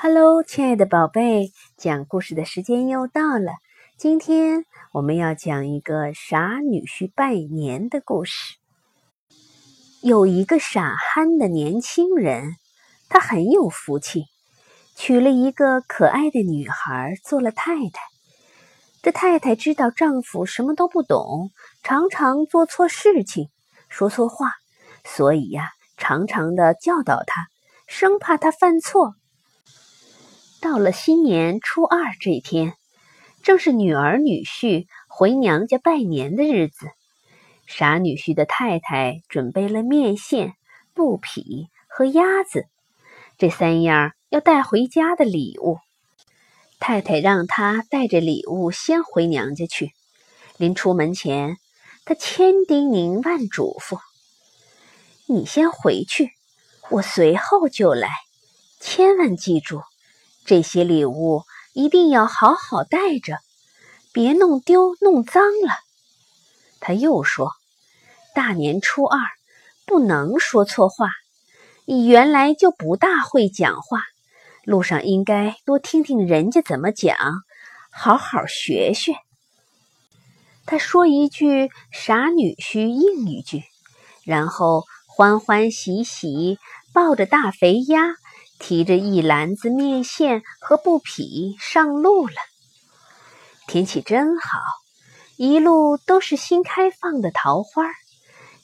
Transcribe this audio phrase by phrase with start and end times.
[0.00, 3.54] Hello，亲爱的宝贝，讲故事的时间又到了。
[3.96, 8.58] 今天我们要讲一个傻女婿拜年的故事。
[10.00, 12.54] 有一个傻憨的年轻人，
[13.08, 14.26] 他很有福气，
[14.94, 18.00] 娶了一个可爱的女孩做了太太。
[19.02, 21.50] 这太太知道丈夫什么都不懂，
[21.82, 23.48] 常常做错事情，
[23.88, 24.52] 说错话，
[25.04, 27.48] 所以呀，常常的教导他，
[27.88, 29.16] 生怕他犯错。
[30.60, 32.74] 到了新年初二这天，
[33.44, 36.88] 正是女儿女婿回娘家拜年的日子。
[37.66, 40.54] 傻女婿的太太准备了面线、
[40.94, 42.66] 布匹和鸭子，
[43.36, 45.78] 这三样要带回家的礼物。
[46.80, 49.92] 太太让他带着礼物先回娘家去。
[50.56, 51.56] 临出门前，
[52.04, 54.00] 他千叮咛万嘱咐
[55.26, 56.32] ：“你先回去，
[56.90, 58.08] 我随后就来，
[58.80, 59.82] 千万记住。”
[60.48, 61.42] 这些礼物
[61.74, 63.36] 一定要好好带着，
[64.14, 65.74] 别弄丢、弄脏了。
[66.80, 67.52] 他又说
[68.34, 69.20] ：“大年初二
[69.84, 71.10] 不能说错话，
[71.84, 74.04] 你原来就不大会讲话，
[74.64, 77.14] 路上应该多听听人家怎么讲，
[77.90, 79.12] 好好学学。”
[80.64, 83.64] 他说一句，傻女婿应一句，
[84.24, 86.58] 然后欢欢喜喜
[86.94, 88.14] 抱着大肥鸭。
[88.58, 92.34] 提着一篮子面线和布匹上路了。
[93.66, 94.58] 天气真好，
[95.36, 97.84] 一路都是新开放的桃花。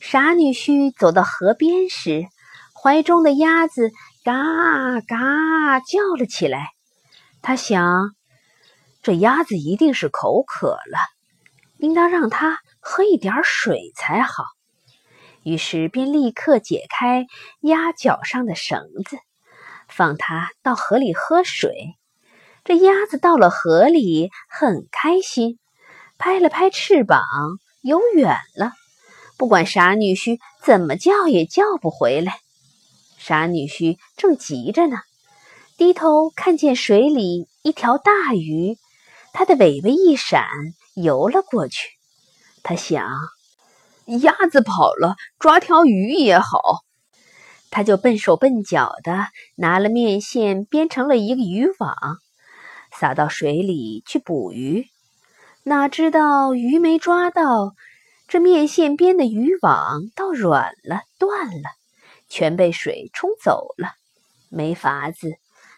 [0.00, 2.26] 傻女婿走到河边时，
[2.74, 3.90] 怀中的鸭子
[4.22, 6.68] 嘎嘎叫了起来。
[7.40, 8.10] 他想，
[9.02, 10.98] 这鸭子一定是口渴了，
[11.78, 14.44] 应当让它喝一点水才好。
[15.42, 17.26] 于是便立刻解开
[17.60, 19.18] 鸭脚上的绳子。
[19.88, 21.96] 放它到河里喝水，
[22.64, 25.58] 这鸭子到了河里很开心，
[26.18, 27.22] 拍了拍翅膀
[27.82, 28.72] 游远了。
[29.36, 32.38] 不管傻女婿怎么叫也叫不回来。
[33.18, 34.98] 傻女婿正急着呢，
[35.76, 38.76] 低头看见水里一条大鱼，
[39.32, 40.46] 它的尾巴一闪
[40.94, 41.88] 游了过去。
[42.62, 43.10] 他想，
[44.06, 46.83] 鸭子跑了，抓条鱼也好。
[47.74, 49.26] 他就笨手笨脚的
[49.56, 51.96] 拿了面线，编成了一个渔网，
[52.92, 54.86] 撒到水里去捕鱼。
[55.64, 57.74] 哪知道鱼没抓到，
[58.28, 61.68] 这面线编的渔网倒软了，断了，
[62.28, 63.88] 全被水冲走了。
[64.50, 65.32] 没法子，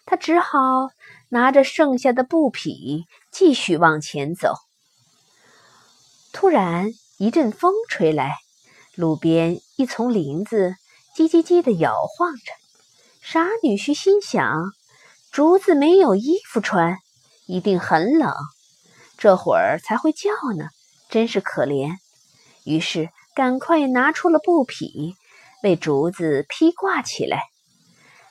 [0.04, 0.90] 他只好
[1.30, 4.52] 拿着剩下的布匹继续往前走。
[6.34, 8.34] 突然一阵风吹来，
[8.96, 10.76] 路边一丛林子。
[11.16, 12.52] 叽叽叽的摇晃着，
[13.22, 14.64] 傻女婿心想：
[15.32, 16.98] 竹子没有衣服穿，
[17.46, 18.34] 一定很冷，
[19.16, 20.28] 这会儿才会叫
[20.58, 20.68] 呢，
[21.08, 21.92] 真是可怜。
[22.66, 25.14] 于是赶快拿出了布匹，
[25.62, 27.44] 为竹子披挂起来。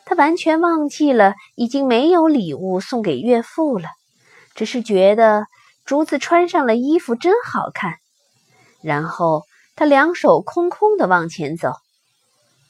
[0.05, 3.89] 他完全忘记了已经没有礼物送给岳父了，
[4.53, 5.47] 只是觉得
[5.85, 7.95] 竹子穿上了衣服真好看。
[8.83, 9.41] 然后
[9.75, 11.71] 他两手空空的往前走。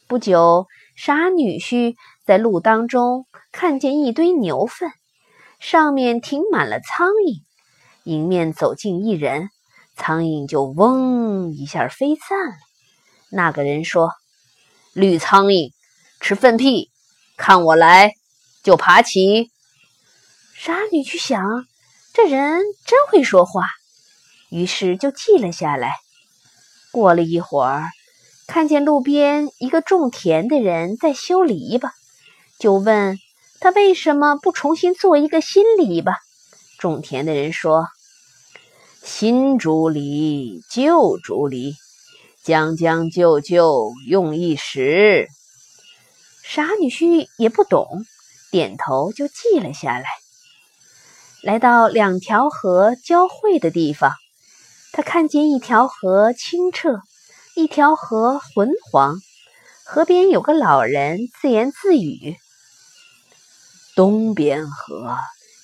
[0.07, 1.95] 不久，傻女婿
[2.27, 4.91] 在路当中看见一堆牛粪，
[5.59, 7.41] 上面停满了苍蝇。
[8.03, 9.49] 迎面走近一人，
[9.97, 12.55] 苍蝇就嗡一下飞散了。
[13.31, 14.11] 那个人说
[14.93, 15.71] ：“绿苍蝇
[16.19, 16.91] 吃粪屁，
[17.35, 18.13] 看我来
[18.61, 19.49] 就爬起。”
[20.53, 21.65] 傻女婿想，
[22.13, 23.63] 这人真会说话，
[24.51, 25.93] 于是就记了下来。
[26.91, 27.85] 过了一会儿。
[28.47, 31.89] 看见路边一个种田的人在修篱笆，
[32.59, 33.17] 就问
[33.59, 36.15] 他为什么不重新做一个新篱笆。
[36.77, 37.87] 种田的人说
[39.03, 41.73] ：“新竹篱，旧竹篱，
[42.43, 45.27] 将将就就用一时。”
[46.43, 48.05] 傻女婿也不懂，
[48.51, 50.05] 点头就记了下来。
[51.41, 54.11] 来到两条河交汇的地方，
[54.93, 57.01] 他看见一条河清澈。
[57.57, 59.15] 一条河浑黄，
[59.85, 62.35] 河边有个老人自言自语
[63.95, 65.15] ：“东边河，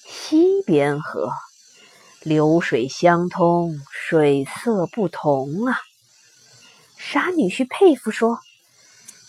[0.07, 1.33] 西边河，
[2.21, 5.77] 流水相通，水色不同啊。”
[6.97, 8.39] 傻女婿佩服说：“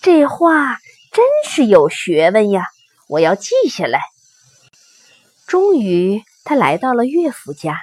[0.00, 0.78] 这话
[1.10, 2.66] 真是有学问呀，
[3.08, 4.00] 我要记下来。”
[5.48, 7.80] 终于，他来到了岳父家，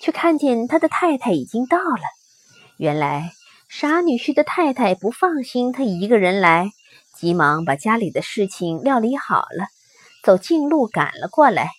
[0.00, 2.02] 却看见他的太太已经到了。
[2.76, 3.30] 原来。
[3.72, 6.70] 傻女婿的太太不放心他一个人来，
[7.14, 9.68] 急忙把家里的事情料理好了，
[10.24, 11.70] 走近路赶了过来。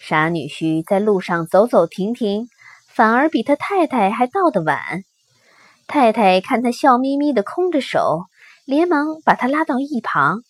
[0.00, 2.48] 傻女婿在路上走走停停，
[2.88, 5.04] 反而比他太太还到得晚。
[5.86, 8.22] 太太看他笑眯眯的空着手，
[8.64, 10.40] 连忙把他拉到一旁。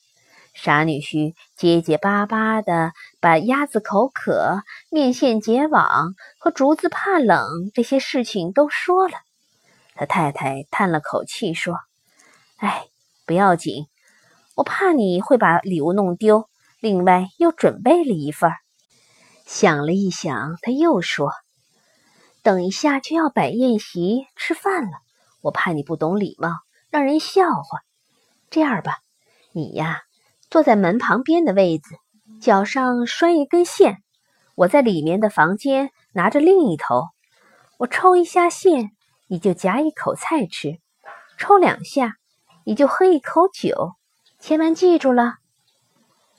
[0.55, 9.15] 傻女婿结结巴巴的把鸭子口渴、面线结网和竹子怕冷这些事情都说了。
[9.99, 11.75] 他太太叹了口气说
[12.57, 12.87] ：“哎，
[13.27, 13.89] 不要紧，
[14.55, 16.49] 我怕你会把礼物弄丢，
[16.81, 18.53] 另外又准备了一份。”
[19.45, 21.33] 想了一想，他又说
[22.43, 24.93] ：“等一下就要摆宴席吃饭了，
[25.43, 26.51] 我怕你不懂礼貌，
[26.91, 27.81] 让人笑话。
[28.49, 28.99] 这样吧，
[29.53, 30.03] 你呀。”
[30.51, 31.97] 坐在门旁边的位子，
[32.41, 33.99] 脚上拴一根线。
[34.55, 37.09] 我在里面的房间拿着另一头。
[37.77, 38.93] 我抽一下线，
[39.29, 40.81] 你就夹一口菜吃；
[41.37, 42.17] 抽两下，
[42.65, 43.93] 你就喝一口酒。
[44.41, 45.35] 千万记住了。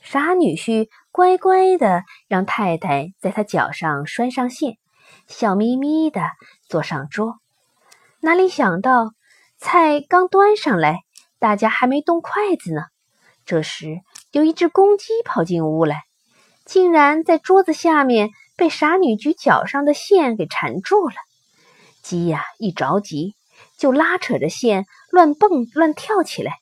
[0.02, 4.78] 傻女婿乖乖的让太太在他脚上拴上线，
[5.28, 6.22] 笑眯眯的
[6.68, 7.36] 坐上桌。
[8.22, 9.12] 哪里想到，
[9.58, 11.02] 菜刚端上来，
[11.38, 12.84] 大家还没动筷子呢。
[13.46, 14.00] 这时，
[14.32, 16.04] 有一只公鸡跑进屋来，
[16.66, 21.16] 竟然在桌子下面被傻女婿脚上的线给缠住了。
[22.02, 23.36] 鸡呀，一着急
[23.78, 26.54] 就拉扯着线乱蹦乱跳起来。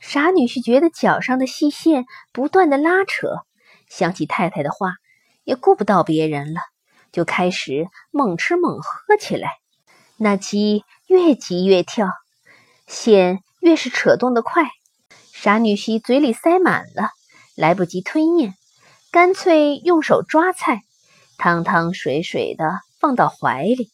[0.00, 3.38] 傻女婿觉得脚上的细线不断的拉扯，
[3.88, 4.92] 想起太太的话，
[5.44, 6.60] 也顾不到别人了，
[7.10, 9.56] 就开始猛吃猛喝起来。
[10.16, 12.08] 那鸡越急越跳，
[12.86, 14.68] 线越是扯动的快。
[15.32, 17.10] 傻女婿嘴里塞满了，
[17.56, 18.54] 来不及吞咽，
[19.10, 20.82] 干脆用手抓菜，
[21.38, 23.90] 汤汤水水的放到怀里。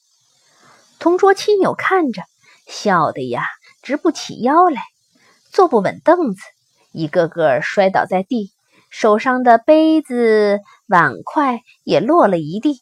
[1.04, 2.22] 同桌亲友看着，
[2.66, 3.42] 笑得呀
[3.82, 4.80] 直不起腰来，
[5.52, 6.40] 坐不稳凳子，
[6.92, 8.52] 一个个摔倒在地，
[8.88, 12.80] 手上的杯子碗筷也落了一地。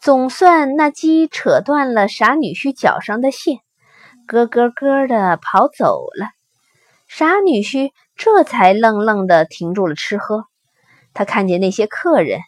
[0.00, 3.58] 总算那鸡扯断了傻女婿脚上的线，
[4.26, 6.28] 咯咯咯的跑走了。
[7.06, 10.46] 傻女婿这才愣愣地停住了吃喝。
[11.12, 12.40] 他看见那些客人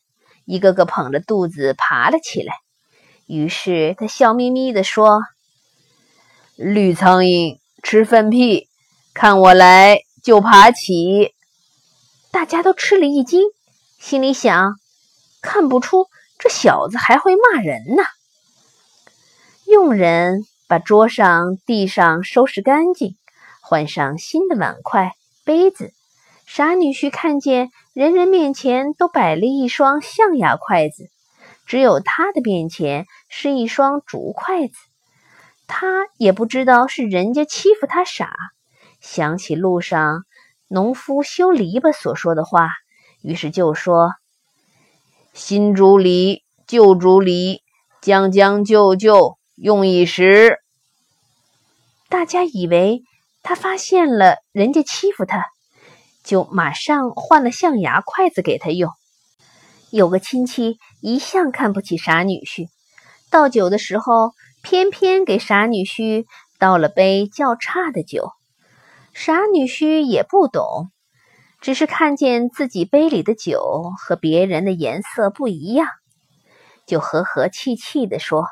[0.47, 2.55] 一个个捧着肚子爬了起来，
[3.27, 5.21] 于是他笑眯眯地说
[6.57, 8.69] ：“绿苍蝇吃粪屁，
[9.15, 11.35] 看我来就爬起。”
[12.31, 13.43] 大家都吃了一惊，
[13.99, 14.75] 心里想：
[15.41, 16.07] 看不出
[16.39, 18.03] 这小子还会骂人呢。
[19.67, 23.17] 佣人把桌上、地上收拾干净。
[23.67, 25.13] 换上新的碗筷、
[25.43, 25.91] 杯子，
[26.47, 31.09] 傻女婿看见人人面前都摆了一双象牙筷子，
[31.67, 34.75] 只有他的面前是一双竹筷子。
[35.67, 38.35] 他也不知道是人家欺负他傻，
[39.01, 40.25] 想起路上
[40.69, 42.71] 农夫修篱笆所说的话，
[43.23, 44.13] 于是就说
[45.33, 47.63] ：“新竹篱，旧竹篱，
[48.01, 50.59] 将将就就用一时。”
[52.09, 53.03] 大家以为。
[53.47, 55.45] 他发现了人家欺负他，
[56.25, 58.91] 就马上换了象牙筷子给他用。
[59.91, 62.69] 有个亲戚一向看不起傻女婿，
[63.31, 66.25] 倒酒的时候偏偏给傻女婿
[66.59, 68.31] 倒了杯较差的酒。
[69.13, 70.91] 傻女婿也不懂，
[71.61, 75.89] 只是看见自己杯里的酒和别人的颜色不一样，
[76.87, 78.47] 就和和气气地说：“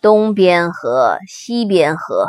[0.00, 2.28] 东边河，西边河。”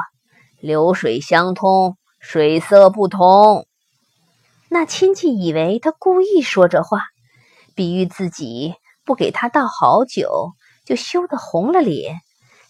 [0.60, 3.68] 流水相通，水色不同。
[4.68, 7.00] 那亲戚以为他故意说这话，
[7.76, 8.74] 比喻自己
[9.06, 10.54] 不给他倒好酒，
[10.86, 12.22] 就羞得红了脸，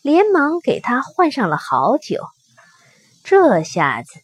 [0.01, 2.19] 连忙给他换上了好酒。
[3.23, 4.19] 这下子，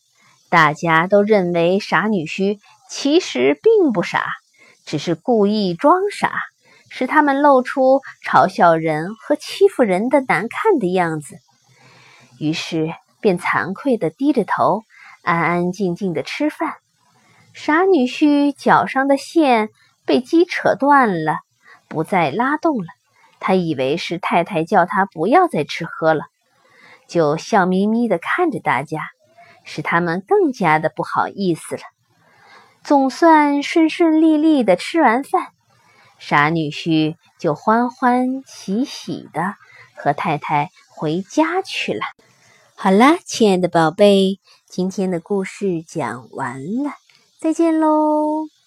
[0.50, 2.60] 大家都认为傻女婿
[2.90, 4.26] 其实并不傻，
[4.86, 6.34] 只是故意装傻，
[6.90, 11.38] 使他们露出嘲笑人和欺负人的难看的样子。
[12.40, 12.94] 于是。
[13.24, 14.82] 便惭愧地低着头，
[15.22, 16.74] 安安静静地吃饭。
[17.54, 19.70] 傻女婿脚上的线
[20.06, 21.38] 被鸡扯断了，
[21.88, 22.88] 不再拉动了。
[23.40, 26.26] 他以为是太太叫他不要再吃喝了，
[27.08, 29.10] 就笑眯眯地看着大家，
[29.64, 31.82] 使他们更加的不好意思了。
[32.84, 35.48] 总算顺顺利利地吃完饭，
[36.20, 39.56] 傻女婿就欢欢喜喜地
[39.96, 42.02] 和太太回家去了。
[42.76, 46.92] 好了，亲爱的宝贝，今天的故事讲完了，
[47.40, 48.61] 再见喽。